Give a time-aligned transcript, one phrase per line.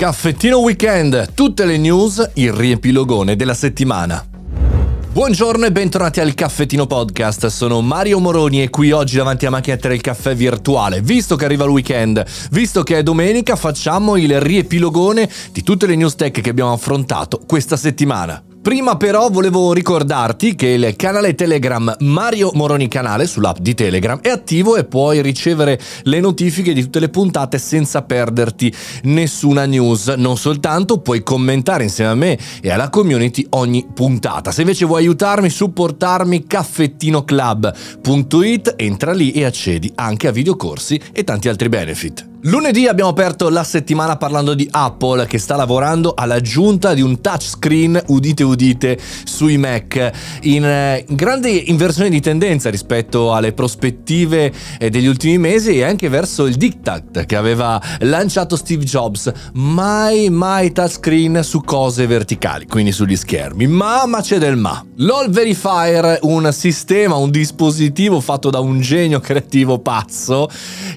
[0.00, 4.24] Caffettino Weekend, tutte le news, il riepilogone della settimana.
[5.12, 9.92] Buongiorno e bentornati al Caffettino Podcast, sono Mario Moroni e qui oggi davanti a macchietta
[9.92, 11.02] il caffè virtuale.
[11.02, 15.96] Visto che arriva il weekend, visto che è domenica, facciamo il riepilogone di tutte le
[15.96, 18.42] news tech che abbiamo affrontato questa settimana.
[18.62, 24.28] Prima però volevo ricordarti che il canale Telegram Mario Moroni Canale sull'app di Telegram è
[24.28, 28.70] attivo e puoi ricevere le notifiche di tutte le puntate senza perderti
[29.04, 30.08] nessuna news.
[30.08, 34.52] Non soltanto puoi commentare insieme a me e alla community ogni puntata.
[34.52, 41.48] Se invece vuoi aiutarmi, supportarmi, caffettinoclub.it, entra lì e accedi anche a videocorsi e tanti
[41.48, 42.28] altri benefit.
[42.44, 48.02] Lunedì abbiamo aperto la settimana parlando di Apple che sta lavorando all'aggiunta di un touchscreen,
[48.06, 50.10] udite udite, sui Mac,
[50.44, 56.08] in eh, grande inversione di tendenza rispetto alle prospettive eh, degli ultimi mesi e anche
[56.08, 59.30] verso il diktat che aveva lanciato Steve Jobs.
[59.52, 63.66] Mai, mai touchscreen su cose verticali, quindi sugli schermi.
[63.66, 64.82] Ma, ma c'è del ma.
[64.96, 70.48] LOL Verifier, un sistema, un dispositivo fatto da un genio creativo pazzo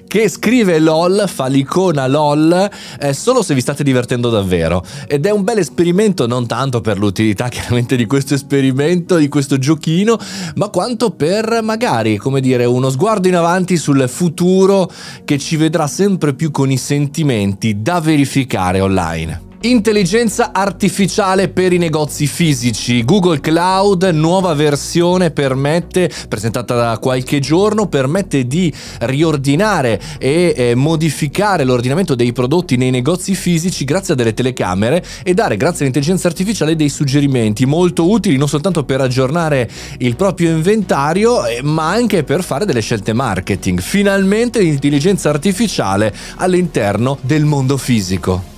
[0.08, 4.84] che scrive LOL fa l'icona LOL eh, solo se vi state divertendo davvero.
[5.08, 9.58] Ed è un bel esperimento, non tanto per l'utilità chiaramente di questo esperimento, di questo
[9.58, 10.16] giochino,
[10.54, 14.88] ma quanto per magari, come dire, uno sguardo in avanti sul futuro
[15.24, 19.52] che ci vedrà sempre più con i sentimenti da verificare online.
[19.64, 23.02] Intelligenza artificiale per i negozi fisici.
[23.02, 31.64] Google Cloud, nuova versione, permette, presentata da qualche giorno, permette di riordinare e eh, modificare
[31.64, 36.76] l'ordinamento dei prodotti nei negozi fisici grazie a delle telecamere e dare, grazie all'intelligenza artificiale,
[36.76, 42.44] dei suggerimenti molto utili non soltanto per aggiornare il proprio inventario, eh, ma anche per
[42.44, 43.80] fare delle scelte marketing.
[43.80, 48.52] Finalmente l'intelligenza artificiale all'interno del mondo fisico.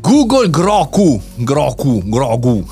[0.00, 2.64] Google Groku, Groku, Grogu.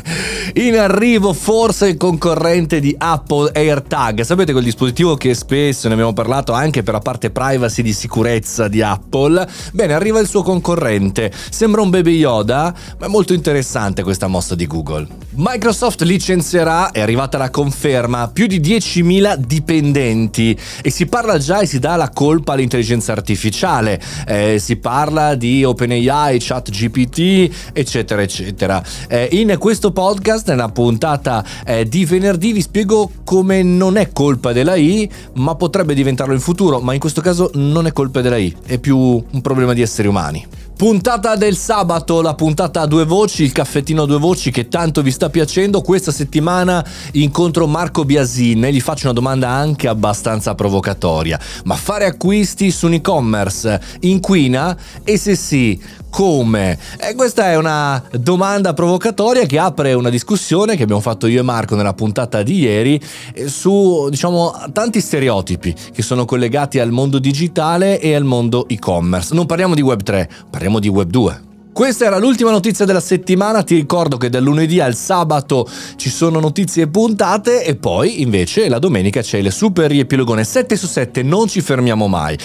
[0.56, 4.22] In arrivo forse il concorrente di Apple AirTag.
[4.22, 8.66] Sapete quel dispositivo che spesso ne abbiamo parlato anche per la parte privacy di sicurezza
[8.66, 9.46] di Apple?
[9.72, 11.30] Bene, arriva il suo concorrente.
[11.50, 15.06] Sembra un baby Yoda, ma è molto interessante questa mossa di Google.
[15.32, 21.66] Microsoft licenzierà, è arrivata la conferma, più di 10.000 dipendenti e si parla già e
[21.66, 24.00] si dà la colpa all'intelligenza artificiale.
[24.26, 28.82] Eh, si parla di OpenAI, chat GPT, eccetera, eccetera.
[29.08, 34.52] Eh, in questo podcast, nella puntata eh, di venerdì, vi spiego come non è colpa
[34.52, 38.36] della I, ma potrebbe diventarlo in futuro, ma in questo caso non è colpa della
[38.36, 40.46] I, è più un problema di esseri umani.
[40.80, 45.02] Puntata del sabato, la puntata a due voci, il caffettino a due voci che tanto
[45.02, 45.82] vi sta piacendo.
[45.82, 46.82] Questa settimana
[47.12, 51.38] incontro Marco Biasin e gli faccio una domanda anche abbastanza provocatoria.
[51.64, 54.74] Ma fare acquisti su un e-commerce inquina?
[55.04, 55.78] E se sì,
[56.10, 56.78] come?
[56.98, 61.42] E questa è una domanda provocatoria che apre una discussione che abbiamo fatto io e
[61.42, 63.00] Marco nella puntata di ieri
[63.32, 69.34] eh, su, diciamo, tanti stereotipi che sono collegati al mondo digitale e al mondo e-commerce.
[69.34, 71.49] Non parliamo di Web 3, parliamo di Web 2.
[71.72, 76.40] Questa era l'ultima notizia della settimana, ti ricordo che dal lunedì al sabato ci sono
[76.40, 81.46] notizie puntate e poi invece la domenica c'è il super riepilogone 7 su 7, non
[81.46, 82.36] ci fermiamo mai.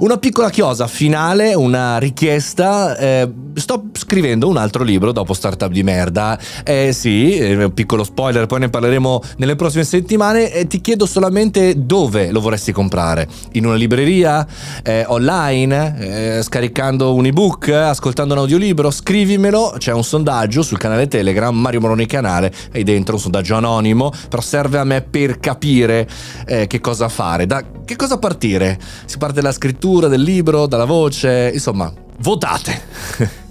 [0.00, 5.82] Una piccola chiosa finale, una richiesta, eh, sto scrivendo un altro libro dopo Startup di
[5.82, 10.52] merda, eh sì, un piccolo spoiler, poi ne parleremo nelle prossime settimane.
[10.52, 14.46] E ti chiedo solamente dove lo vorresti comprare, in una libreria,
[14.82, 20.78] eh, online, eh, scaricando un ebook, ascoltando un audiolibro libro, scrivimelo, c'è un sondaggio sul
[20.78, 25.38] canale Telegram, Mario Moroni canale, hai dentro un sondaggio anonimo, però serve a me per
[25.38, 26.08] capire
[26.44, 28.76] eh, che cosa fare, da che cosa partire.
[29.04, 33.42] Si parte dalla scrittura del libro, dalla voce, insomma, votate.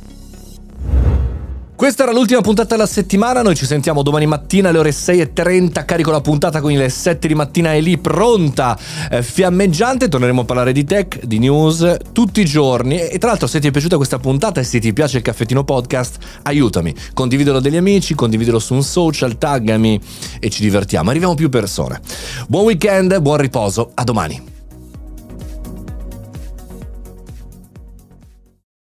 [1.84, 6.12] Questa era l'ultima puntata della settimana, noi ci sentiamo domani mattina alle ore 6.30, carico
[6.12, 8.80] la puntata, quindi alle 7 di mattina è lì pronta,
[9.12, 13.02] eh, fiammeggiante, torneremo a parlare di tech, di news, tutti i giorni.
[13.02, 15.66] E tra l'altro se ti è piaciuta questa puntata e se ti piace il caffettino
[15.66, 20.00] podcast, aiutami, condividilo degli amici, condividilo su un social, taggami
[20.40, 22.00] e ci divertiamo, arriviamo più persone.
[22.48, 24.53] Buon weekend, buon riposo, a domani.